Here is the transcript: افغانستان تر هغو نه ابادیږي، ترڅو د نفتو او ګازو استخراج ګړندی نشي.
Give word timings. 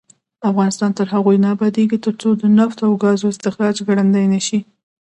افغانستان 0.49 0.91
تر 0.97 1.05
هغو 1.13 1.31
نه 1.43 1.49
ابادیږي، 1.55 1.97
ترڅو 2.05 2.29
د 2.41 2.43
نفتو 2.57 2.83
او 2.87 2.93
ګازو 3.03 3.25
استخراج 3.33 3.75
ګړندی 3.87 4.25
نشي. 4.33 4.59